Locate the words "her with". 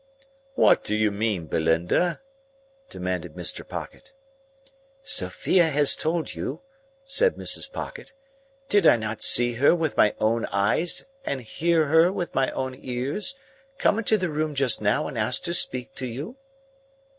9.53-9.95, 11.85-12.33